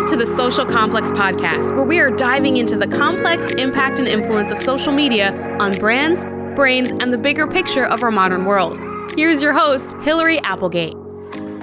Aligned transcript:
Welcome 0.00 0.18
to 0.18 0.24
the 0.24 0.34
Social 0.34 0.64
Complex 0.64 1.10
Podcast, 1.10 1.76
where 1.76 1.84
we 1.84 1.98
are 1.98 2.10
diving 2.10 2.56
into 2.56 2.74
the 2.74 2.86
complex 2.86 3.52
impact 3.52 3.98
and 3.98 4.08
influence 4.08 4.50
of 4.50 4.58
social 4.58 4.94
media 4.94 5.30
on 5.60 5.76
brands, 5.76 6.24
brains, 6.56 6.90
and 6.90 7.12
the 7.12 7.18
bigger 7.18 7.46
picture 7.46 7.84
of 7.84 8.02
our 8.02 8.10
modern 8.10 8.46
world. 8.46 8.80
Here's 9.14 9.42
your 9.42 9.52
host, 9.52 9.94
Hillary 10.00 10.38
Applegate. 10.38 10.96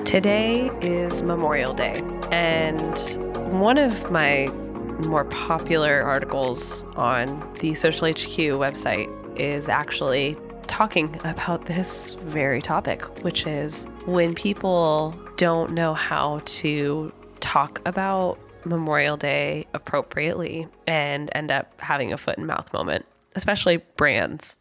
Today 0.06 0.70
is 0.82 1.24
Memorial 1.24 1.74
Day, 1.74 2.00
and 2.32 3.00
one 3.52 3.80
of 3.80 4.12
my 4.12 4.46
more 5.08 5.26
popular 5.26 6.04
articles 6.04 6.84
on 6.96 7.52
the 7.56 7.74
Social 7.74 8.08
HQ 8.08 8.38
website 8.62 9.10
is 9.40 9.68
actually 9.68 10.38
talking 10.68 11.20
about 11.24 11.66
this 11.66 12.14
very 12.22 12.62
topic, 12.62 13.04
which 13.24 13.48
is 13.48 13.86
when 14.06 14.36
people 14.36 15.16
don't 15.38 15.72
know 15.72 15.96
how 15.96 16.40
to 16.46 17.12
talk 17.40 17.82
about 17.86 18.40
Memorial 18.66 19.18
Day 19.18 19.66
appropriately 19.74 20.68
and 20.86 21.30
end 21.34 21.52
up 21.52 21.80
having 21.80 22.14
a 22.14 22.18
foot 22.18 22.38
and 22.38 22.48
mouth 22.48 22.72
moment, 22.74 23.06
especially 23.36 23.78
brands. 23.96 24.56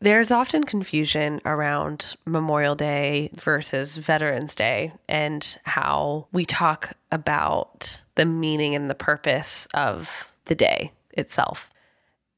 There's 0.00 0.30
often 0.30 0.64
confusion 0.64 1.40
around 1.46 2.16
Memorial 2.26 2.74
Day 2.74 3.30
versus 3.34 3.96
Veterans 3.96 4.54
Day 4.54 4.92
and 5.08 5.56
how 5.64 6.26
we 6.32 6.44
talk 6.44 6.92
about 7.10 8.02
the 8.16 8.24
meaning 8.26 8.74
and 8.74 8.90
the 8.90 8.94
purpose 8.94 9.66
of 9.72 10.30
the 10.44 10.54
day 10.54 10.92
itself. 11.12 11.70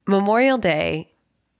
Memorial 0.06 0.58
Day 0.58 1.08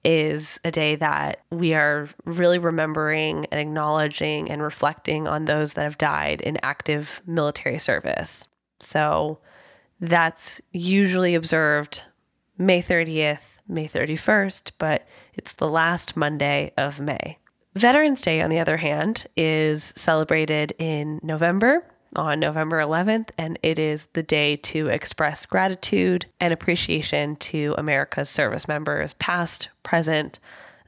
is 0.07 0.61
a 0.65 0.71
day 0.71 0.95
that 0.95 1.41
we 1.51 1.75
are 1.75 2.09
really 2.25 2.61
remembering 2.61 3.45
and 3.47 3.61
acknowledging 3.61 4.49
and 4.49 4.63
reflecting 4.63 5.27
on 5.27 5.45
those 5.47 5.73
that 5.73 5.83
have 5.83 5.99
died 5.99 6.41
in 6.41 6.57
active 6.63 7.21
military 7.27 7.79
service. 7.79 8.47
So 8.79 9.41
that's 9.99 10.61
usually 10.71 11.35
observed 11.35 12.05
May 12.57 12.81
30th, 12.81 13.59
May 13.67 13.89
31st, 13.89 14.71
but 14.79 15.09
it's 15.35 15.55
the 15.55 15.69
last 15.69 16.17
Monday 16.17 16.73
of 16.77 17.01
May. 17.01 17.39
Veterans 17.75 18.23
Day, 18.23 18.41
on 18.41 18.49
the 18.49 18.61
other 18.61 18.77
hand, 18.77 19.27
is 19.37 19.93
celebrated 19.97 20.73
in 20.79 21.19
November 21.25 21.85
on 22.15 22.41
November 22.41 22.81
11th, 22.81 23.31
and 23.37 23.59
it 23.63 23.79
is 23.79 24.07
the 24.13 24.23
day 24.23 24.57
to 24.57 24.89
express 24.89 25.47
gratitude 25.47 26.27
and 26.41 26.53
appreciation 26.53 27.37
to 27.37 27.75
America's 27.77 28.31
service 28.31 28.69
members, 28.69 29.15
past, 29.15 29.69
present, 29.83 30.39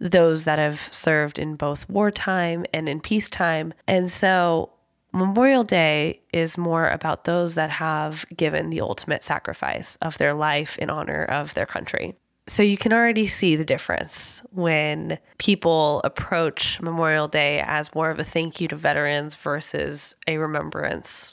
those 0.00 0.44
that 0.44 0.58
have 0.58 0.88
served 0.92 1.38
in 1.38 1.56
both 1.56 1.88
wartime 1.88 2.64
and 2.72 2.88
in 2.88 3.00
peacetime. 3.00 3.74
And 3.86 4.10
so 4.10 4.70
Memorial 5.12 5.64
Day 5.64 6.20
is 6.32 6.58
more 6.58 6.88
about 6.88 7.24
those 7.24 7.54
that 7.54 7.70
have 7.70 8.24
given 8.36 8.70
the 8.70 8.80
ultimate 8.80 9.24
sacrifice 9.24 9.96
of 10.00 10.18
their 10.18 10.34
life 10.34 10.78
in 10.78 10.90
honor 10.90 11.24
of 11.24 11.54
their 11.54 11.66
country. 11.66 12.14
So 12.48 12.62
you 12.62 12.78
can 12.78 12.94
already 12.94 13.26
see 13.26 13.56
the 13.56 13.64
difference 13.64 14.40
when 14.52 15.18
people 15.36 16.00
approach 16.02 16.80
Memorial 16.80 17.26
Day 17.26 17.60
as 17.60 17.94
more 17.94 18.10
of 18.10 18.18
a 18.18 18.24
thank 18.24 18.60
you 18.60 18.68
to 18.68 18.76
veterans 18.76 19.36
versus 19.36 20.16
a 20.26 20.38
remembrance. 20.38 21.30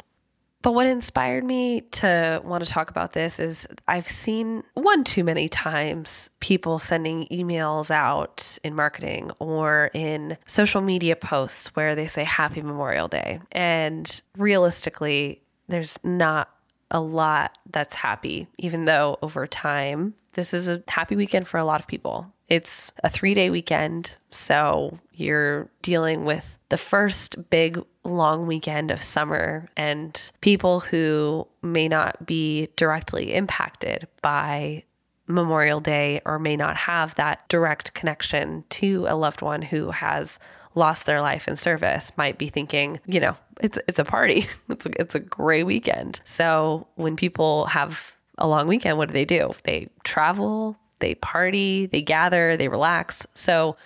But 0.62 0.74
what 0.74 0.88
inspired 0.88 1.44
me 1.44 1.82
to 1.92 2.42
want 2.44 2.66
to 2.66 2.70
talk 2.70 2.90
about 2.90 3.14
this 3.14 3.40
is 3.40 3.68
I've 3.88 4.10
seen 4.10 4.64
one 4.74 5.04
too 5.04 5.24
many 5.24 5.48
times 5.48 6.32
people 6.40 6.80
sending 6.80 7.28
emails 7.28 7.92
out 7.92 8.58
in 8.64 8.76
marketing 8.76 9.32
or 9.40 9.92
in 9.94 10.38
social 10.48 10.82
media 10.82 11.16
posts 11.16 11.76
where 11.76 11.96
they 11.96 12.08
say 12.08 12.24
Happy 12.24 12.62
Memorial 12.62 13.08
Day. 13.08 13.40
And 13.52 14.22
realistically, 14.38 15.44
there's 15.68 15.98
not 16.04 16.50
a 16.92 17.00
lot 17.00 17.58
that's 17.70 17.96
happy, 17.96 18.48
even 18.58 18.86
though 18.86 19.18
over 19.22 19.48
time 19.48 20.16
this 20.36 20.54
is 20.54 20.70
a 20.70 20.84
happy 20.88 21.16
weekend 21.16 21.48
for 21.48 21.58
a 21.58 21.66
lot 21.66 21.82
of 21.82 21.88
people. 21.88 22.32
It's 22.48 22.92
a 23.04 23.10
three 23.10 23.34
day 23.34 23.50
weekend. 23.50 24.18
So 24.32 25.00
you're 25.14 25.70
dealing 25.82 26.26
with 26.26 26.60
the 26.70 26.78
first 26.78 27.50
big 27.50 27.82
long 28.04 28.46
weekend 28.46 28.92
of 28.92 29.02
summer 29.02 29.68
and 29.76 30.32
people 30.42 30.82
who 30.82 31.48
may 31.64 31.88
not 31.88 32.26
be 32.26 32.70
directly 32.76 33.34
impacted 33.34 34.08
by 34.22 34.84
Memorial 35.28 35.80
Day 35.80 36.22
or 36.26 36.38
may 36.38 36.56
not 36.56 36.78
have 36.78 37.16
that 37.16 37.48
direct 37.50 37.94
connection 37.94 38.64
to 38.70 39.06
a 39.08 39.16
loved 39.16 39.42
one 39.42 39.64
who 39.64 39.90
has 39.92 40.38
lost 40.76 41.06
their 41.06 41.22
life 41.22 41.48
in 41.48 41.56
service 41.56 42.12
might 42.18 42.38
be 42.38 42.48
thinking, 42.48 43.00
you 43.06 43.20
know, 43.20 43.36
it's 43.62 43.80
it's 43.88 44.00
a 44.00 44.04
party. 44.04 44.48
It's 44.70 44.86
a, 44.86 44.90
it's 45.00 45.16
a 45.16 45.20
great 45.20 45.66
weekend. 45.66 46.22
So 46.26 46.88
when 46.96 47.16
people 47.16 47.66
have 47.68 48.15
a 48.38 48.48
long 48.48 48.68
weekend, 48.68 48.98
what 48.98 49.10
do 49.10 49.14
they 49.14 49.26
do? 49.26 49.54
They 49.64 49.88
travel, 50.04 50.78
they 51.00 51.16
party, 51.16 51.86
they 51.86 52.02
gather, 52.02 52.58
they 52.58 52.68
relax. 52.68 53.26
So 53.34 53.78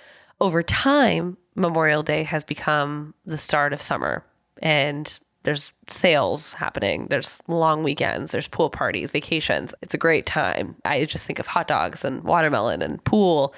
over 0.42 0.64
time, 0.64 1.38
Memorial 1.56 2.04
Day 2.04 2.24
has 2.24 2.44
become 2.44 3.14
the 3.26 3.38
start 3.38 3.74
of 3.74 3.82
summer 3.82 4.24
and 4.62 5.20
there's 5.44 5.72
sales 5.90 6.54
happening. 6.54 7.08
There's 7.10 7.40
long 7.48 7.84
weekends, 7.84 8.32
there's 8.32 8.48
pool 8.48 8.70
parties, 8.70 9.12
vacations. 9.12 9.74
It's 9.82 9.94
a 9.94 9.98
great 9.98 10.26
time. 10.26 10.76
I 10.84 11.06
just 11.06 11.26
think 11.26 11.40
of 11.40 11.48
hot 11.48 11.68
dogs 11.68 12.04
and 12.04 12.24
watermelon 12.24 12.81
and 12.81 13.04
pool. 13.04 13.54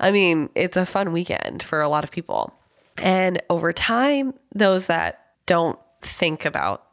I 0.00 0.10
mean, 0.10 0.50
it's 0.54 0.76
a 0.76 0.84
fun 0.84 1.12
weekend 1.12 1.62
for 1.62 1.80
a 1.80 1.88
lot 1.88 2.04
of 2.04 2.10
people. 2.10 2.52
And 2.98 3.40
over 3.50 3.72
time, 3.72 4.34
those 4.54 4.86
that 4.86 5.20
don't 5.46 5.78
think 6.00 6.44
about 6.44 6.85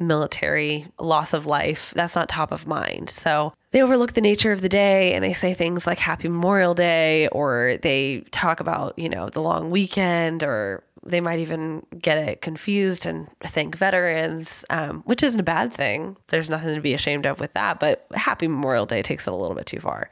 military 0.00 0.86
loss 0.98 1.32
of 1.32 1.46
life, 1.46 1.92
that's 1.94 2.14
not 2.14 2.28
top 2.28 2.52
of 2.52 2.66
mind. 2.66 3.10
So 3.10 3.52
they 3.70 3.82
overlook 3.82 4.12
the 4.12 4.20
nature 4.20 4.52
of 4.52 4.60
the 4.60 4.68
day 4.68 5.14
and 5.14 5.22
they 5.22 5.32
say 5.32 5.54
things 5.54 5.86
like 5.86 5.98
Happy 5.98 6.28
Memorial 6.28 6.74
Day, 6.74 7.28
or 7.28 7.78
they 7.82 8.24
talk 8.30 8.60
about, 8.60 8.98
you 8.98 9.08
know, 9.08 9.28
the 9.28 9.42
long 9.42 9.70
weekend, 9.70 10.42
or 10.42 10.82
they 11.04 11.20
might 11.20 11.38
even 11.38 11.84
get 12.00 12.18
it 12.18 12.40
confused 12.40 13.06
and 13.06 13.28
thank 13.40 13.76
veterans, 13.76 14.64
um, 14.70 15.02
which 15.06 15.22
isn't 15.22 15.40
a 15.40 15.44
bad 15.44 15.72
thing. 15.72 16.16
There's 16.28 16.50
nothing 16.50 16.74
to 16.74 16.80
be 16.80 16.94
ashamed 16.94 17.26
of 17.26 17.40
with 17.40 17.52
that, 17.54 17.80
but 17.80 18.06
Happy 18.14 18.48
Memorial 18.48 18.86
Day 18.86 19.02
takes 19.02 19.26
it 19.26 19.32
a 19.32 19.36
little 19.36 19.56
bit 19.56 19.66
too 19.66 19.80
far. 19.80 20.10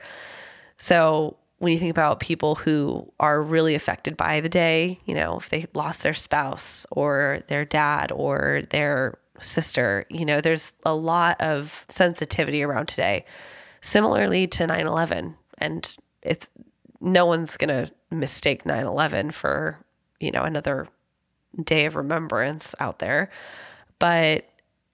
So 0.78 1.36
when 1.58 1.72
you 1.72 1.78
think 1.78 1.90
about 1.90 2.20
people 2.20 2.54
who 2.54 3.10
are 3.18 3.40
really 3.40 3.74
affected 3.74 4.16
by 4.16 4.40
the 4.40 4.48
day, 4.48 5.00
you 5.06 5.14
know, 5.14 5.38
if 5.38 5.48
they 5.48 5.66
lost 5.74 6.02
their 6.02 6.14
spouse 6.14 6.86
or 6.90 7.40
their 7.48 7.64
dad 7.64 8.12
or 8.12 8.62
their 8.70 9.18
sister. 9.40 10.04
You 10.10 10.24
know, 10.24 10.40
there's 10.40 10.72
a 10.84 10.94
lot 10.94 11.40
of 11.40 11.84
sensitivity 11.88 12.62
around 12.62 12.86
today, 12.86 13.24
similarly 13.80 14.46
to 14.48 14.66
9 14.66 14.86
11. 14.86 15.36
And 15.58 15.96
it's 16.22 16.48
no 17.00 17.26
one's 17.26 17.56
going 17.56 17.86
to 17.86 17.92
mistake 18.10 18.66
9 18.66 18.84
11 18.84 19.30
for, 19.30 19.84
you 20.20 20.30
know, 20.30 20.42
another 20.42 20.88
day 21.62 21.86
of 21.86 21.96
remembrance 21.96 22.74
out 22.80 22.98
there. 22.98 23.30
But 23.98 24.48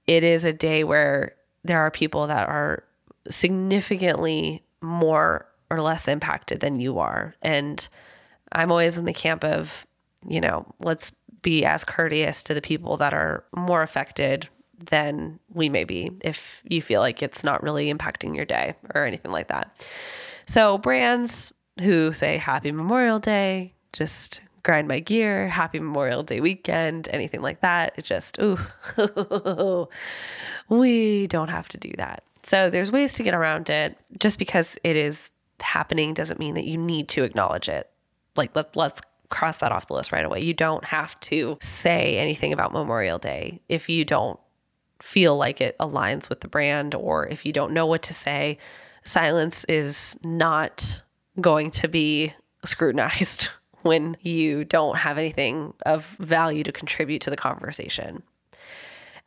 it 0.07 0.25
is 0.25 0.45
a 0.45 0.53
day 0.53 0.85
where 0.85 1.35
there 1.65 1.81
are 1.81 1.91
people 1.91 2.27
that 2.27 2.49
are 2.49 2.85
significantly 3.29 4.63
more 4.81 5.47
or 5.71 5.81
less 5.81 6.09
impacted 6.09 6.61
than 6.61 6.79
you 6.79 6.99
are. 6.99 7.35
And 7.41 7.89
I'm 8.53 8.71
always 8.71 8.99
in 8.99 9.05
the 9.05 9.13
camp 9.13 9.45
of, 9.45 9.87
you 10.29 10.41
know, 10.41 10.67
let's 10.81 11.13
be 11.43 11.65
as 11.65 11.85
courteous 11.85 12.43
to 12.45 12.55
the 12.55 12.63
people 12.63 12.97
that 12.99 13.13
are 13.13 13.45
more 13.55 13.83
affected 13.83 14.49
than 14.79 15.39
we 15.53 15.69
may 15.69 15.85
be 15.85 16.11
if 16.23 16.63
you 16.65 16.83
feel 16.83 17.01
like 17.01 17.23
it's 17.23 17.45
not 17.45 17.63
really 17.63 17.93
impacting 17.93 18.35
your 18.35 18.45
day 18.45 18.75
or 18.95 19.05
anything 19.05 19.31
like 19.31 19.49
that. 19.49 19.89
So, 20.47 20.79
brands 20.79 21.53
who 21.81 22.13
say 22.13 22.37
Happy 22.37 22.73
Memorial 22.73 23.19
Day, 23.19 23.75
just 23.93 24.41
grind 24.63 24.89
my 24.89 25.01
gear, 25.01 25.49
Happy 25.49 25.79
Memorial 25.79 26.23
Day 26.23 26.41
weekend, 26.41 27.09
anything 27.13 27.43
like 27.43 27.61
that, 27.61 27.95
it 27.97 28.05
just, 28.05 28.39
ooh, 28.41 28.59
we 30.69 31.27
don't 31.29 31.49
have 31.49 31.69
to 31.69 31.79
do 31.79 31.93
that. 31.99 32.25
So, 32.45 32.71
there's 32.71 32.91
ways 32.91 33.15
to 33.15 33.23
get 33.23 33.35
around 33.35 33.71
it. 33.71 33.97
Just 34.19 34.39
because 34.39 34.77
it 34.83 34.97
is 34.97 35.31
happening 35.61 36.13
doesn't 36.13 36.41
mean 36.41 36.55
that 36.55 36.65
you 36.65 36.77
need 36.77 37.09
to 37.11 37.23
acknowledge 37.23 37.69
it. 37.69 37.89
Like, 38.37 38.55
let, 38.57 38.75
let's 38.75 39.01
cross 39.33 39.57
that 39.57 39.73
off 39.73 39.89
the 39.89 39.95
list 39.95 40.13
right 40.13 40.25
away. 40.25 40.41
You 40.41 40.55
don't 40.55 40.85
have 40.85 41.19
to 41.21 41.59
say 41.61 42.19
anything 42.19 42.53
about 42.53 42.73
Memorial 42.73 43.19
Day 43.19 43.61
if 43.69 43.89
you 43.89 44.05
don't 44.05 44.39
feel 45.01 45.37
like 45.37 45.61
it 45.61 45.77
aligns 45.79 46.29
with 46.29 46.41
the 46.41 46.49
brand 46.49 46.95
or 46.95 47.27
if 47.27 47.45
you 47.45 47.53
don't 47.53 47.73
know 47.73 47.87
what 47.87 48.03
to 48.03 48.15
say. 48.15 48.59
Silence 49.05 49.65
is 49.65 50.17
not 50.23 51.03
going 51.41 51.73
to 51.73 51.89
be 51.89 52.33
scrutinized 52.65 53.49
when 53.83 54.17
you 54.21 54.65
don't 54.65 54.99
have 54.99 55.19
anything 55.19 55.75
of 55.85 56.07
value 56.21 56.63
to 56.63 56.71
contribute 56.71 57.23
to 57.23 57.31
the 57.31 57.37
conversation. 57.37 58.23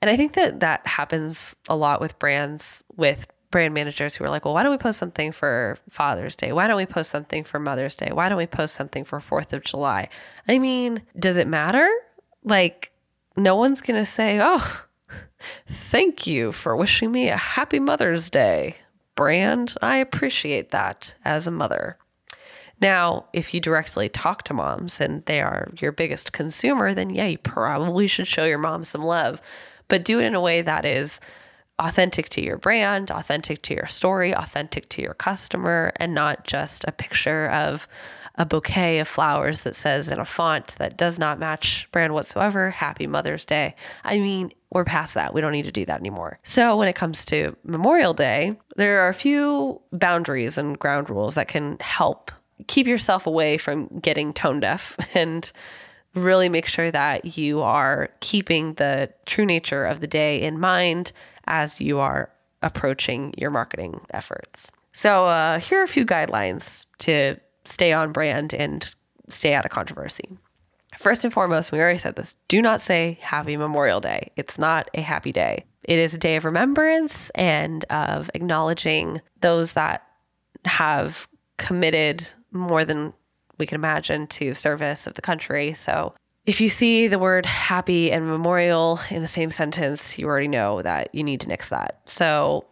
And 0.02 0.10
I 0.10 0.16
think 0.16 0.34
that 0.34 0.60
that 0.62 0.86
happens 0.88 1.56
a 1.68 1.76
lot 1.76 2.00
with 2.00 2.20
brands 2.20 2.84
with 2.96 3.28
brand 3.52 3.74
managers 3.74 4.16
who 4.16 4.24
are 4.24 4.30
like, 4.30 4.46
well, 4.46 4.54
why 4.54 4.64
don't 4.64 4.72
we 4.72 4.78
post 4.78 5.00
something 5.00 5.32
for 5.32 5.78
Father's 5.90 6.36
Day? 6.36 6.52
Why 6.52 6.68
don't 6.68 6.78
we 6.78 6.86
post 6.86 7.10
something 7.10 7.44
for 7.44 7.60
Mother's 7.60 7.96
Day? 7.96 8.12
Why 8.12 8.30
don't 8.30 8.38
we 8.38 8.48
post 8.48 8.76
something 8.76 9.04
for 9.04 9.20
4th 9.20 9.54
of 9.54 9.64
July? 9.64 10.10
I 10.48 10.60
mean, 10.60 11.04
does 11.18 11.38
it 11.38 11.48
matter? 11.48 11.90
Like, 12.44 12.92
no 13.38 13.56
one's 13.56 13.82
going 13.82 14.00
to 14.00 14.06
say, 14.06 14.40
oh, 14.42 14.86
Thank 15.68 16.28
you 16.28 16.52
for 16.52 16.76
wishing 16.76 17.12
me 17.12 17.30
a 17.30 17.38
happy 17.38 17.80
Mother's 17.80 18.30
Day. 18.30 18.78
Brand, 19.16 19.76
I 19.82 19.98
appreciate 19.98 20.72
that 20.72 21.16
as 21.24 21.48
a 21.48 21.52
mother. 21.52 21.98
Now, 22.82 23.28
if 23.32 23.54
you 23.54 23.62
directly 23.62 24.10
talk 24.10 24.44
to 24.44 24.54
moms 24.54 25.00
and 25.00 25.24
they 25.26 25.42
are 25.42 25.72
your 25.80 25.94
biggest 25.94 26.34
consumer, 26.34 26.94
then 26.94 27.10
yeah, 27.10 27.26
you 27.26 27.38
probably 27.38 28.08
should 28.08 28.28
show 28.28 28.44
your 28.44 28.58
mom 28.58 28.84
some 28.84 29.04
love, 29.04 29.42
but 29.88 30.04
do 30.04 30.20
it 30.20 30.26
in 30.26 30.36
a 30.36 30.42
way 30.42 30.62
that 30.62 30.84
is 30.84 31.22
authentic 31.80 32.30
to 32.30 32.44
your 32.44 32.58
brand, 32.58 33.12
authentic 33.12 33.62
to 33.64 33.74
your 33.74 33.88
story, 33.88 34.34
authentic 34.34 34.88
to 34.90 35.02
your 35.02 35.14
customer, 35.14 35.92
and 35.98 36.14
not 36.14 36.46
just 36.46 36.86
a 36.86 36.92
picture 36.92 37.50
of 37.50 37.88
a 38.38 38.46
bouquet 38.46 39.00
of 39.00 39.08
flowers 39.08 39.62
that 39.62 39.76
says 39.76 40.10
in 40.10 40.20
a 40.20 40.26
font 40.26 40.76
that 40.78 40.98
does 40.98 41.18
not 41.18 41.40
match 41.40 41.88
brand 41.92 42.14
whatsoever, 42.14 42.70
Happy 42.70 43.08
Mother's 43.08 43.46
Day. 43.46 43.76
I 44.04 44.20
mean, 44.20 44.52
we're 44.72 44.84
past 44.84 45.14
that. 45.14 45.34
We 45.34 45.42
don't 45.42 45.54
need 45.54 45.66
to 45.66 45.72
do 45.72 45.86
that 45.86 46.00
anymore. 46.00 46.40
So, 46.44 46.76
when 46.76 46.88
it 46.88 46.96
comes 46.96 47.24
to 47.26 47.56
Memorial 47.64 48.14
Day, 48.14 48.58
there 48.76 49.02
are 49.02 49.10
a 49.10 49.14
few 49.14 49.82
boundaries 49.94 50.58
and 50.58 50.78
ground 50.78 51.10
rules 51.10 51.36
that 51.36 51.48
can 51.48 51.78
help 51.80 52.32
keep 52.68 52.88
yourself 52.88 53.26
away 53.28 53.58
from 53.58 53.88
getting 54.00 54.34
tone 54.34 54.60
deaf 54.60 54.98
and 55.16 55.52
really 56.14 56.48
make 56.48 56.66
sure 56.66 56.92
that 56.92 57.38
you 57.38 57.62
are 57.62 58.10
keeping 58.22 58.74
the 58.76 59.12
true 59.26 59.46
nature 59.46 59.86
of 59.86 60.00
the 60.00 60.08
day 60.08 60.42
in 60.42 60.60
mind 60.60 61.12
as 61.48 61.80
you 61.82 62.00
are 62.00 62.32
approaching 62.62 63.34
your 63.38 63.52
marketing 63.52 64.02
efforts. 64.12 64.72
So, 64.94 65.26
uh, 65.26 65.60
here 65.60 65.82
are 65.82 65.84
a 65.84 65.88
few 65.88 66.06
guidelines 66.06 66.86
to 67.00 67.38
stay 67.66 67.92
on 67.92 68.12
brand 68.12 68.54
and 68.54 68.96
stay 69.28 69.54
out 69.54 69.66
of 69.66 69.72
controversy. 69.72 70.38
First 70.98 71.24
and 71.24 71.34
foremost, 71.34 71.72
we 71.72 71.80
already 71.80 72.00
said 72.00 72.16
this 72.16 72.38
do 72.48 72.62
not 72.62 72.82
say 72.82 73.18
Happy 73.22 73.58
Memorial 73.58 74.00
Day. 74.00 74.32
It's 74.36 74.58
not 74.58 74.90
a 74.94 75.02
happy 75.02 75.32
day. 75.32 75.66
It 75.84 76.00
is 76.00 76.14
a 76.14 76.18
day 76.18 76.36
of 76.36 76.46
remembrance 76.46 77.30
and 77.32 77.84
of 77.86 78.32
acknowledging 78.34 79.22
those 79.42 79.74
that 79.74 80.04
have 80.64 81.28
committed 81.58 82.28
more 82.52 82.84
than 82.86 83.14
we 83.58 83.68
can 83.68 83.76
imagine 83.76 84.28
to 84.28 84.54
service 84.54 85.06
of 85.08 85.14
the 85.14 85.22
country. 85.22 85.74
So 85.74 86.14
if 86.46 86.62
you 86.62 86.70
see 86.70 87.08
the 87.08 87.20
word 87.20 87.46
happy 87.46 88.12
and 88.12 88.28
memorial 88.28 89.00
in 89.10 89.22
the 89.22 89.28
same 89.28 89.50
sentence, 89.50 90.20
you 90.20 90.28
already 90.28 90.48
know 90.48 90.82
that 90.82 91.14
you 91.14 91.24
need 91.24 91.42
to 91.42 91.48
nix 91.48 91.70
that. 91.70 92.02
So 92.06 92.66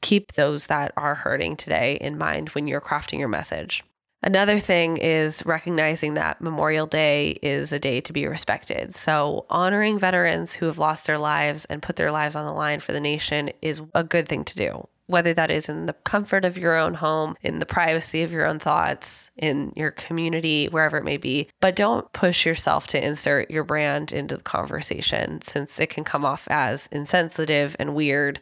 keep 0.00 0.32
those 0.32 0.66
that 0.66 0.92
are 0.96 1.14
hurting 1.14 1.56
today 1.56 1.96
in 2.00 2.18
mind 2.18 2.50
when 2.50 2.66
you're 2.66 2.80
crafting 2.80 3.18
your 3.18 3.28
message. 3.28 3.82
Another 4.22 4.58
thing 4.58 4.96
is 4.96 5.44
recognizing 5.44 6.14
that 6.14 6.40
Memorial 6.40 6.86
Day 6.86 7.38
is 7.42 7.72
a 7.72 7.78
day 7.78 8.00
to 8.00 8.12
be 8.12 8.26
respected. 8.26 8.94
So, 8.94 9.44
honoring 9.50 9.98
veterans 9.98 10.54
who 10.54 10.64
have 10.64 10.78
lost 10.78 11.06
their 11.06 11.18
lives 11.18 11.66
and 11.66 11.82
put 11.82 11.96
their 11.96 12.10
lives 12.10 12.34
on 12.34 12.46
the 12.46 12.52
line 12.52 12.80
for 12.80 12.92
the 12.92 13.02
nation 13.02 13.50
is 13.60 13.82
a 13.94 14.02
good 14.02 14.26
thing 14.26 14.42
to 14.44 14.56
do 14.56 14.88
whether 15.06 15.34
that 15.34 15.50
is 15.50 15.68
in 15.68 15.86
the 15.86 15.92
comfort 15.92 16.44
of 16.44 16.56
your 16.56 16.76
own 16.76 16.94
home, 16.94 17.36
in 17.42 17.58
the 17.58 17.66
privacy 17.66 18.22
of 18.22 18.32
your 18.32 18.46
own 18.46 18.58
thoughts, 18.58 19.30
in 19.36 19.72
your 19.76 19.90
community, 19.90 20.66
wherever 20.66 20.96
it 20.96 21.04
may 21.04 21.16
be. 21.16 21.48
But 21.60 21.76
don't 21.76 22.10
push 22.12 22.46
yourself 22.46 22.86
to 22.88 23.04
insert 23.04 23.50
your 23.50 23.64
brand 23.64 24.12
into 24.12 24.36
the 24.36 24.42
conversation 24.42 25.42
since 25.42 25.78
it 25.78 25.90
can 25.90 26.04
come 26.04 26.24
off 26.24 26.48
as 26.50 26.88
insensitive 26.90 27.76
and 27.78 27.94
weird. 27.94 28.40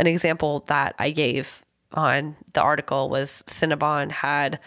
An 0.00 0.06
example 0.06 0.64
that 0.66 0.94
I 0.98 1.10
gave 1.10 1.62
on 1.94 2.36
the 2.52 2.62
article 2.62 3.08
was 3.08 3.44
Cinnabon 3.46 4.10
had 4.10 4.58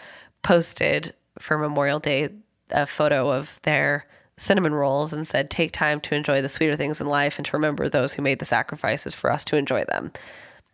posted 0.42 1.14
for 1.38 1.58
Memorial 1.58 1.98
Day 1.98 2.30
a 2.70 2.86
photo 2.86 3.30
of 3.30 3.60
their 3.62 4.06
cinnamon 4.38 4.74
rolls 4.74 5.12
and 5.12 5.26
said, 5.26 5.50
Take 5.50 5.72
time 5.72 6.00
to 6.02 6.14
enjoy 6.14 6.42
the 6.42 6.48
sweeter 6.48 6.76
things 6.76 7.00
in 7.00 7.06
life 7.06 7.38
and 7.38 7.46
to 7.46 7.56
remember 7.56 7.88
those 7.88 8.14
who 8.14 8.22
made 8.22 8.38
the 8.38 8.44
sacrifices 8.44 9.14
for 9.14 9.30
us 9.30 9.44
to 9.46 9.56
enjoy 9.56 9.84
them. 9.84 10.12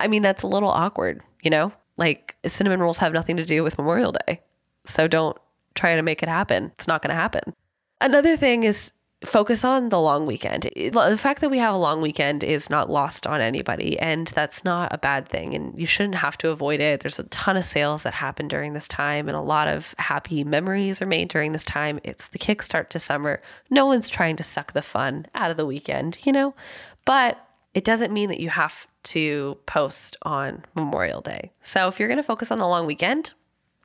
I 0.03 0.09
mean, 0.09 0.23
that's 0.23 0.43
a 0.43 0.49
little 0.49 0.69
awkward, 0.69 1.23
you 1.43 1.51
know? 1.51 1.73
Like 1.97 2.37
cinnamon 2.47 2.81
rolls 2.81 2.99
have 2.99 3.13
nothing 3.13 3.37
to 3.37 3.45
do 3.45 3.63
with 3.63 3.79
Memorial 3.79 4.13
Day. 4.27 4.41
So 4.85 5.07
don't 5.09 5.37
try 5.75 5.95
to 5.95 6.03
make 6.03 6.23
it 6.23 6.29
happen. 6.29 6.73
It's 6.75 6.89
not 6.89 7.03
going 7.03 7.11
to 7.11 7.21
happen. 7.21 7.55
Another 8.01 8.37
thing 8.37 8.65
is 8.65 8.93
focus 9.25 9.65
on 9.65 9.91
the 9.91 10.01
long 10.01 10.27
weekend. 10.27 10.69
The 10.75 11.17
fact 11.19 11.41
that 11.41 11.51
we 11.51 11.59
have 11.59 11.75
a 11.75 11.79
long 11.79 12.01
weekend 12.03 12.43
is 12.43 12.69
not 12.69 12.91
lost 12.91 13.27
on 13.27 13.41
anybody, 13.41 13.99
and 13.99 14.27
that's 14.29 14.65
not 14.65 14.93
a 14.93 14.99
bad 14.99 15.29
thing. 15.29 15.55
And 15.55 15.79
you 15.79 15.87
shouldn't 15.87 16.17
have 16.17 16.37
to 16.39 16.51
avoid 16.51 16.81
it. 16.81 17.01
There's 17.01 17.21
a 17.21 17.25
ton 17.25 17.57
of 17.57 17.65
sales 17.65 18.03
that 18.03 18.15
happen 18.15 18.49
during 18.49 18.73
this 18.73 18.89
time, 18.89 19.29
and 19.29 19.37
a 19.37 19.41
lot 19.41 19.69
of 19.69 19.95
happy 19.99 20.43
memories 20.43 21.01
are 21.01 21.07
made 21.07 21.29
during 21.29 21.53
this 21.53 21.65
time. 21.65 22.01
It's 22.03 22.27
the 22.29 22.39
kickstart 22.39 22.89
to 22.89 22.99
summer. 22.99 23.41
No 23.71 23.87
one's 23.87 24.11
trying 24.11 24.37
to 24.37 24.43
suck 24.43 24.73
the 24.73 24.83
fun 24.83 25.27
out 25.35 25.53
of 25.53 25.57
the 25.57 25.67
weekend, 25.67 26.19
you 26.25 26.33
know? 26.33 26.55
But 27.05 27.39
it 27.75 27.85
doesn't 27.85 28.13
mean 28.13 28.29
that 28.29 28.41
you 28.41 28.51
have 28.51 28.89
to 29.05 29.59
post 29.67 30.17
on 30.23 30.65
Memorial 30.75 31.21
Day. 31.21 31.53
So 31.61 31.89
if 31.89 31.99
you're 31.99 32.09
going 32.09 32.17
to 32.17 32.23
focus 32.23 32.51
on 32.51 32.59
the 32.59 32.67
long 32.67 32.87
weekend, 32.87 33.33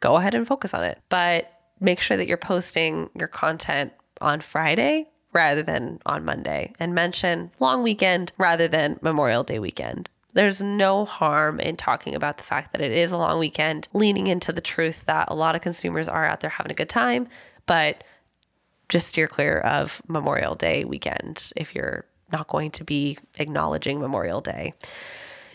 go 0.01 0.15
ahead 0.15 0.35
and 0.35 0.47
focus 0.47 0.73
on 0.73 0.83
it. 0.83 0.99
But 1.09 1.51
make 1.79 1.99
sure 1.99 2.17
that 2.17 2.27
you're 2.27 2.37
posting 2.37 3.09
your 3.17 3.27
content 3.27 3.93
on 4.21 4.41
Friday 4.41 5.07
rather 5.33 5.61
than 5.61 5.99
on 6.05 6.25
Monday 6.25 6.73
and 6.79 6.95
mention 6.95 7.51
long 7.59 7.83
weekend 7.83 8.31
rather 8.37 8.67
than 8.67 8.99
Memorial 9.01 9.43
Day 9.43 9.59
weekend. 9.59 10.09
There's 10.33 10.61
no 10.61 11.05
harm 11.05 11.59
in 11.59 11.75
talking 11.77 12.13
about 12.13 12.37
the 12.37 12.43
fact 12.43 12.71
that 12.71 12.81
it 12.81 12.91
is 12.91 13.11
a 13.11 13.17
long 13.17 13.39
weekend, 13.39 13.87
leaning 13.93 14.27
into 14.27 14.51
the 14.51 14.61
truth 14.61 15.05
that 15.05 15.29
a 15.29 15.35
lot 15.35 15.55
of 15.55 15.61
consumers 15.61 16.07
are 16.07 16.25
out 16.25 16.41
there 16.41 16.49
having 16.49 16.71
a 16.71 16.75
good 16.75 16.89
time, 16.89 17.27
but 17.65 18.03
just 18.89 19.07
steer 19.07 19.27
clear 19.27 19.59
of 19.59 20.01
Memorial 20.07 20.55
Day 20.55 20.85
weekend 20.85 21.51
if 21.55 21.73
you're 21.73 22.05
not 22.31 22.47
going 22.47 22.71
to 22.71 22.83
be 22.83 23.17
acknowledging 23.37 23.99
Memorial 23.99 24.41
Day. 24.41 24.73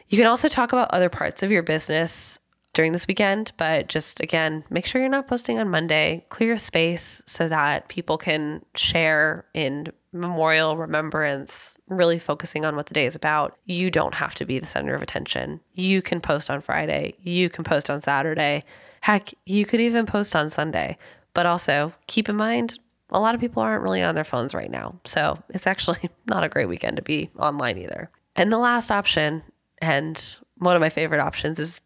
You 0.09 0.19
can 0.19 0.27
also 0.27 0.49
talk 0.49 0.73
about 0.73 0.91
other 0.91 1.09
parts 1.09 1.43
of 1.43 1.51
your 1.51 1.63
business 1.63 2.39
during 2.75 2.93
this 2.93 3.07
weekend, 3.07 3.53
but 3.57 3.87
just 3.89 4.21
again, 4.21 4.65
make 4.71 4.87
sure 4.87 5.01
you're 5.01 5.11
not 5.11 5.27
posting 5.27 5.59
on 5.59 5.69
Monday. 5.69 6.25
Clear 6.31 6.57
space 6.57 7.23
so 7.27 7.49
that 7.49 7.89
people 7.89 8.17
can 8.17 8.65
share 8.75 9.45
in 9.53 9.93
memorial 10.13 10.77
remembrance, 10.77 11.77
really 11.89 12.19
focusing 12.19 12.65
on 12.65 12.77
what 12.77 12.87
the 12.87 12.95
day 12.95 13.07
is 13.07 13.17
about. 13.17 13.57
You 13.65 13.91
don't 13.91 14.15
have 14.15 14.35
to 14.37 14.45
be 14.45 14.59
the 14.59 14.67
center 14.67 14.95
of 14.95 15.03
attention. 15.03 15.61
You 15.73 16.03
can 16.03 16.21
post 16.21 16.51
on 16.51 16.61
Friday, 16.61 17.15
you 17.23 17.49
can 17.49 17.65
post 17.65 17.91
on 17.91 18.03
Saturday. 18.03 18.65
Heck, 19.01 19.33
you 19.47 19.67
could 19.67 19.81
even 19.81 20.07
post 20.07 20.37
on 20.37 20.49
Sunday. 20.49 20.97
But 21.35 21.47
also 21.47 21.93
keep 22.07 22.29
in 22.29 22.37
mind, 22.37 22.79
a 23.13 23.21
lot 23.21 23.35
of 23.35 23.41
people 23.41 23.63
aren't 23.63 23.83
really 23.83 24.03
on 24.03 24.15
their 24.15 24.25
phones 24.25 24.55
right 24.55 24.71
now. 24.71 24.99
So 25.05 25.39
it's 25.51 25.67
actually 25.67 26.11
not 26.27 26.45
a 26.45 26.49
great 26.49 26.69
weekend 26.69 26.97
to 26.97 27.03
be 27.03 27.31
online 27.39 27.79
either. 27.79 28.11
And 28.35 28.51
the 28.51 28.59
last 28.59 28.91
option, 28.91 29.43
and 29.79 30.39
one 30.57 30.75
of 30.75 30.81
my 30.81 30.89
favorite 30.89 31.21
options, 31.21 31.59
is 31.59 31.81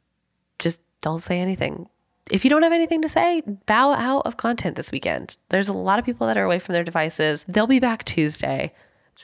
just 0.58 0.80
don't 1.00 1.18
say 1.18 1.40
anything. 1.40 1.88
If 2.30 2.44
you 2.44 2.50
don't 2.50 2.62
have 2.62 2.72
anything 2.72 3.02
to 3.02 3.08
say, 3.08 3.42
bow 3.66 3.92
out 3.92 4.22
of 4.26 4.36
content 4.36 4.76
this 4.76 4.90
weekend. 4.90 5.36
There's 5.48 5.68
a 5.68 5.72
lot 5.72 5.98
of 5.98 6.04
people 6.04 6.26
that 6.26 6.36
are 6.36 6.44
away 6.44 6.58
from 6.58 6.72
their 6.72 6.84
devices. 6.84 7.44
They'll 7.46 7.66
be 7.66 7.78
back 7.78 8.04
Tuesday. 8.04 8.72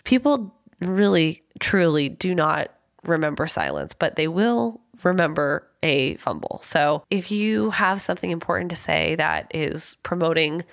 People 0.04 0.54
really, 0.80 1.42
truly 1.60 2.08
do 2.08 2.34
not 2.34 2.70
remember 3.04 3.46
silence, 3.46 3.94
but 3.94 4.16
they 4.16 4.28
will 4.28 4.80
remember 5.02 5.68
a 5.82 6.14
fumble. 6.16 6.60
So 6.62 7.02
if 7.10 7.30
you 7.30 7.70
have 7.70 8.00
something 8.00 8.30
important 8.30 8.70
to 8.70 8.76
say 8.76 9.16
that 9.16 9.50
is 9.52 9.96
promoting 10.02 10.64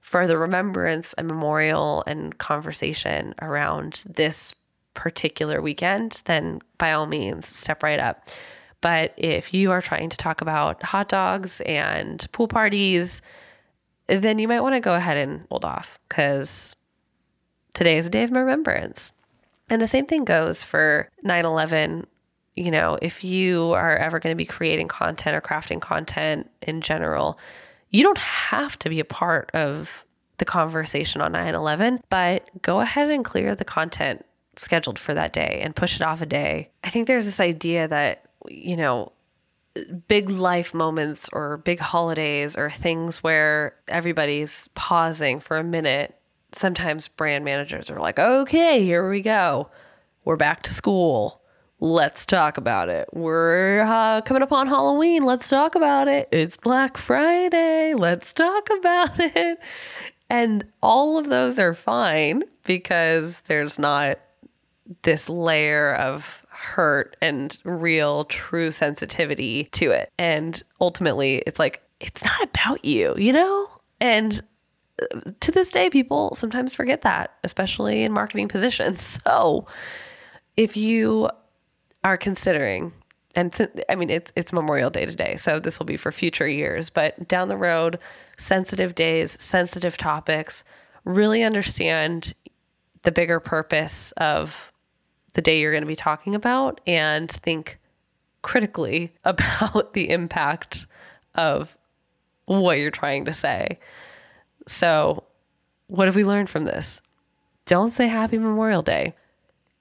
for 0.00 0.26
the 0.26 0.38
remembrance 0.38 1.12
and 1.14 1.28
memorial 1.28 2.02
and 2.06 2.38
conversation 2.38 3.34
around 3.42 4.04
this 4.06 4.54
particular 4.94 5.60
weekend, 5.62 6.22
then 6.24 6.60
by 6.78 6.92
all 6.92 7.06
means, 7.06 7.46
step 7.46 7.82
right 7.82 7.98
up. 7.98 8.28
But 8.80 9.14
if 9.16 9.52
you 9.52 9.70
are 9.72 9.82
trying 9.82 10.08
to 10.08 10.16
talk 10.16 10.40
about 10.40 10.82
hot 10.82 11.08
dogs 11.08 11.60
and 11.62 12.26
pool 12.32 12.48
parties, 12.48 13.20
then 14.06 14.38
you 14.38 14.48
might 14.48 14.60
want 14.60 14.74
to 14.74 14.80
go 14.80 14.94
ahead 14.94 15.16
and 15.16 15.46
hold 15.50 15.64
off 15.64 15.98
because 16.08 16.74
today 17.74 17.98
is 17.98 18.06
a 18.06 18.10
day 18.10 18.24
of 18.24 18.32
remembrance. 18.32 19.12
And 19.68 19.80
the 19.80 19.86
same 19.86 20.06
thing 20.06 20.24
goes 20.24 20.64
for 20.64 21.08
9 21.22 21.44
11. 21.44 22.06
You 22.56 22.70
know, 22.70 22.98
if 23.00 23.22
you 23.22 23.72
are 23.72 23.96
ever 23.96 24.18
going 24.18 24.32
to 24.32 24.36
be 24.36 24.44
creating 24.44 24.88
content 24.88 25.36
or 25.36 25.40
crafting 25.40 25.80
content 25.80 26.50
in 26.62 26.80
general, 26.80 27.38
you 27.90 28.02
don't 28.02 28.18
have 28.18 28.78
to 28.80 28.88
be 28.88 29.00
a 29.00 29.04
part 29.04 29.50
of 29.52 30.04
the 30.38 30.44
conversation 30.44 31.20
on 31.20 31.32
9 31.32 31.54
11, 31.54 32.02
but 32.08 32.48
go 32.62 32.80
ahead 32.80 33.10
and 33.10 33.24
clear 33.24 33.54
the 33.54 33.64
content 33.64 34.24
scheduled 34.56 34.98
for 34.98 35.14
that 35.14 35.32
day 35.32 35.60
and 35.62 35.76
push 35.76 35.96
it 35.96 36.02
off 36.02 36.20
a 36.20 36.26
day. 36.26 36.70
I 36.82 36.90
think 36.90 37.06
there's 37.06 37.24
this 37.26 37.40
idea 37.40 37.88
that, 37.88 38.24
you 38.48 38.76
know, 38.76 39.12
big 40.08 40.28
life 40.28 40.74
moments 40.74 41.28
or 41.32 41.58
big 41.58 41.78
holidays 41.78 42.56
or 42.56 42.70
things 42.70 43.22
where 43.22 43.76
everybody's 43.88 44.68
pausing 44.74 45.40
for 45.40 45.56
a 45.58 45.64
minute. 45.64 46.16
Sometimes 46.52 47.08
brand 47.08 47.44
managers 47.44 47.90
are 47.90 48.00
like, 48.00 48.18
okay, 48.18 48.84
here 48.84 49.08
we 49.08 49.20
go. 49.20 49.70
We're 50.24 50.36
back 50.36 50.62
to 50.64 50.72
school 50.72 51.39
let's 51.80 52.26
talk 52.26 52.58
about 52.58 52.88
it. 52.88 53.08
We're 53.12 53.80
uh, 53.80 54.20
coming 54.20 54.42
upon 54.42 54.66
Halloween. 54.68 55.24
Let's 55.24 55.48
talk 55.48 55.74
about 55.74 56.08
it. 56.08 56.28
It's 56.30 56.56
Black 56.56 56.96
Friday. 56.96 57.94
Let's 57.94 58.32
talk 58.32 58.68
about 58.78 59.10
it. 59.18 59.58
And 60.28 60.64
all 60.82 61.18
of 61.18 61.28
those 61.28 61.58
are 61.58 61.74
fine 61.74 62.44
because 62.64 63.40
there's 63.42 63.78
not 63.78 64.18
this 65.02 65.28
layer 65.28 65.94
of 65.94 66.44
hurt 66.50 67.16
and 67.22 67.58
real 67.64 68.24
true 68.26 68.70
sensitivity 68.70 69.64
to 69.72 69.90
it. 69.90 70.12
And 70.18 70.62
ultimately, 70.80 71.42
it's 71.46 71.58
like, 71.58 71.82
it's 72.00 72.24
not 72.24 72.42
about 72.42 72.84
you, 72.84 73.14
you 73.16 73.32
know? 73.32 73.68
And 74.00 74.40
uh, 75.02 75.20
to 75.40 75.50
this 75.50 75.70
day, 75.70 75.88
people 75.88 76.34
sometimes 76.34 76.74
forget 76.74 77.02
that, 77.02 77.34
especially 77.42 78.02
in 78.02 78.12
marketing 78.12 78.48
positions. 78.48 79.18
So 79.30 79.66
if 80.56 80.76
you 80.76 81.30
are 82.04 82.16
considering, 82.16 82.92
and 83.34 83.68
I 83.88 83.94
mean, 83.94 84.10
it's, 84.10 84.32
it's 84.36 84.52
Memorial 84.52 84.90
Day 84.90 85.06
today, 85.06 85.36
so 85.36 85.60
this 85.60 85.78
will 85.78 85.86
be 85.86 85.96
for 85.96 86.12
future 86.12 86.48
years, 86.48 86.90
but 86.90 87.28
down 87.28 87.48
the 87.48 87.56
road, 87.56 87.98
sensitive 88.38 88.94
days, 88.94 89.36
sensitive 89.40 89.96
topics, 89.96 90.64
really 91.04 91.42
understand 91.42 92.34
the 93.02 93.12
bigger 93.12 93.40
purpose 93.40 94.12
of 94.12 94.72
the 95.34 95.42
day 95.42 95.60
you're 95.60 95.72
going 95.72 95.82
to 95.82 95.88
be 95.88 95.96
talking 95.96 96.34
about 96.34 96.80
and 96.86 97.30
think 97.30 97.78
critically 98.42 99.12
about 99.24 99.92
the 99.92 100.10
impact 100.10 100.86
of 101.34 101.76
what 102.46 102.78
you're 102.78 102.90
trying 102.90 103.24
to 103.24 103.32
say. 103.32 103.78
So, 104.66 105.24
what 105.86 106.06
have 106.06 106.16
we 106.16 106.24
learned 106.24 106.50
from 106.50 106.64
this? 106.64 107.00
Don't 107.64 107.90
say 107.90 108.08
Happy 108.08 108.38
Memorial 108.38 108.82
Day. 108.82 109.14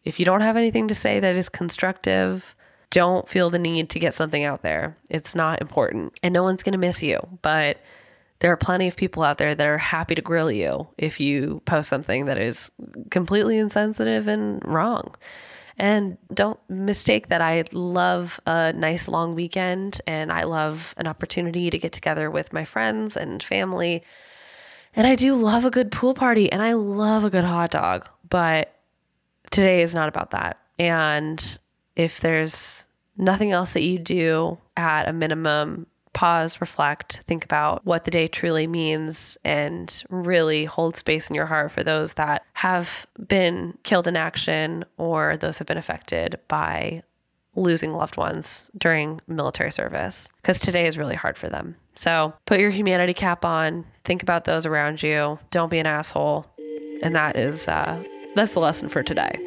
If 0.10 0.20
you 0.20 0.26
don't 0.26 0.42
have 0.42 0.58
anything 0.58 0.88
to 0.88 0.96
say 0.96 1.20
that 1.20 1.38
is 1.38 1.50
constructive, 1.50 2.56
don't 2.90 3.30
feel 3.30 3.52
the 3.52 3.60
need 3.60 3.92
to 3.92 4.00
get 4.00 4.16
something 4.16 4.44
out 4.44 4.64
there. 4.64 4.98
It's 5.08 5.36
not 5.36 5.62
important 5.62 6.18
and 6.24 6.34
no 6.34 6.42
one's 6.42 6.64
going 6.64 6.74
to 6.74 6.80
miss 6.80 7.04
you. 7.04 7.20
But 7.44 7.78
there 8.40 8.52
are 8.52 8.58
plenty 8.58 8.88
of 8.88 8.96
people 8.96 9.22
out 9.22 9.38
there 9.38 9.54
that 9.54 9.68
are 9.68 9.78
happy 9.78 10.16
to 10.16 10.22
grill 10.24 10.52
you 10.52 10.88
if 10.98 11.20
you 11.20 11.62
post 11.66 11.90
something 11.90 12.26
that 12.26 12.40
is 12.40 12.72
completely 13.12 13.60
insensitive 13.60 14.28
and 14.28 14.66
wrong. 14.66 15.14
And 15.78 16.18
don't 16.34 16.60
mistake 16.68 17.28
that 17.28 17.42
I 17.42 17.66
love 17.72 18.40
a 18.48 18.74
nice 18.74 19.08
long 19.08 19.36
weekend 19.36 20.02
and 20.08 20.32
I 20.32 20.46
love 20.46 20.96
an 20.98 21.06
opportunity 21.06 21.70
to 21.70 21.78
get 21.78 21.92
together 21.92 22.32
with 22.32 22.52
my 22.52 22.66
friends 22.66 23.16
and 23.16 23.44
family. 23.44 24.02
And 24.96 25.06
I 25.06 25.14
do 25.14 25.36
love 25.36 25.66
a 25.66 25.70
good 25.70 25.92
pool 25.92 26.16
party 26.16 26.52
and 26.52 26.64
I 26.64 26.74
love 26.74 27.24
a 27.24 27.30
good 27.30 27.46
hot 27.46 27.70
dog, 27.70 28.10
but 28.28 28.74
today 29.50 29.82
is 29.82 29.96
not 29.96 30.10
about 30.10 30.32
that. 30.32 30.60
And 30.78 31.60
if 31.96 32.20
there's 32.20 32.88
nothing 33.18 33.52
else 33.52 33.74
that 33.74 33.84
you 33.84 34.00
do 34.00 34.58
at 34.78 35.08
a 35.08 35.14
minimum, 35.14 35.88
pause, 36.14 36.62
reflect, 36.62 37.22
think 37.28 37.44
about 37.44 37.86
what 37.86 38.06
the 38.06 38.12
day 38.12 38.28
truly 38.28 38.68
means, 38.68 39.38
and 39.44 40.04
really 40.10 40.66
hold 40.66 40.98
space 40.98 41.30
in 41.30 41.36
your 41.36 41.46
heart 41.46 41.72
for 41.72 41.84
those 41.84 42.14
that 42.14 42.44
have 42.54 43.06
been 43.28 43.78
killed 43.84 44.08
in 44.08 44.16
action 44.16 44.86
or 44.98 45.38
those 45.38 45.58
have 45.60 45.68
been 45.68 45.78
affected 45.78 46.40
by 46.48 47.02
losing 47.56 47.94
loved 47.94 48.16
ones 48.16 48.72
during 48.78 49.20
military 49.28 49.72
service 49.72 50.30
because 50.42 50.60
today 50.60 50.88
is 50.88 50.98
really 50.98 51.16
hard 51.16 51.38
for 51.38 51.50
them. 51.50 51.76
So 51.96 52.34
put 52.46 52.62
your 52.62 52.70
humanity 52.70 53.14
cap 53.14 53.44
on, 53.44 53.86
think 54.06 54.24
about 54.24 54.46
those 54.46 54.66
around 54.66 55.04
you, 55.04 55.40
don't 55.52 55.70
be 55.70 55.80
an 55.80 55.86
asshole. 55.86 56.46
And 57.02 57.16
that 57.16 57.36
is, 57.36 57.68
uh, 57.68 58.02
that's 58.40 58.54
the 58.54 58.60
lesson 58.60 58.90
for 58.90 59.04
today. 59.04 59.38